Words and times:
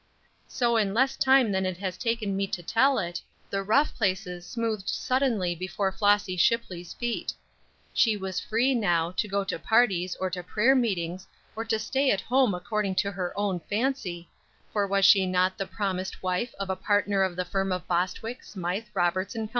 So 0.47 0.77
in 0.77 0.95
less 0.95 1.15
time 1.15 1.51
than 1.51 1.63
it 1.63 1.77
has 1.77 1.95
taken 1.95 2.35
me 2.35 2.47
to 2.47 2.63
tell 2.63 2.97
it, 2.97 3.21
the 3.51 3.61
rough 3.61 3.93
places 3.93 4.47
smoothed 4.47 4.89
suddenly 4.89 5.53
before 5.53 5.91
Flossy 5.91 6.35
Shipley's 6.37 6.91
feet. 6.95 7.33
She 7.93 8.17
was 8.17 8.39
free 8.39 8.73
now, 8.73 9.11
to 9.11 9.27
go 9.27 9.43
to 9.43 9.59
parties, 9.59 10.15
or 10.15 10.31
to 10.31 10.41
prayer 10.41 10.73
meetings, 10.73 11.27
or 11.55 11.63
to 11.65 11.77
stay 11.77 12.09
at 12.09 12.21
home 12.21 12.55
according 12.55 12.95
to 12.95 13.11
her 13.11 13.31
own 13.37 13.59
fancy, 13.69 14.27
for 14.73 14.87
was 14.87 15.05
she 15.05 15.27
not 15.27 15.55
the 15.59 15.67
promised 15.67 16.23
wife 16.23 16.55
of 16.59 16.71
a 16.71 16.75
partner 16.75 17.21
of 17.21 17.35
the 17.35 17.45
firm 17.45 17.71
of 17.71 17.87
Bostwick, 17.87 18.43
Smythe, 18.43 18.85
Roberts 18.95 19.35
& 19.35 19.35
Co.? 19.35 19.49